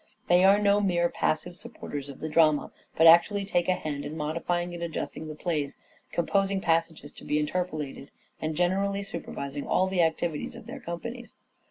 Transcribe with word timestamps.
They 0.29 0.43
are 0.43 0.57
no 0.57 0.81
mere 0.81 1.09
passive 1.09 1.55
supporters 1.55 2.09
of 2.09 2.21
the 2.21 2.27
drama, 2.27 2.71
but 2.97 3.05
actually 3.05 3.45
take 3.45 3.67
a 3.69 3.75
hand 3.75 4.03
in 4.03 4.17
modifying 4.17 4.73
and 4.73 4.81
adjusting 4.81 5.27
the 5.27 5.35
plays, 5.35 5.77
composing 6.11 6.59
passages 6.59 7.11
to 7.11 7.23
be 7.23 7.37
interpolated, 7.37 8.09
and 8.41 8.55
generally 8.55 9.03
supervising 9.03 9.67
all 9.67 9.85
the 9.85 10.01
activities 10.01 10.55
of 10.55 10.65
their 10.65 10.79
companies. 10.79 11.35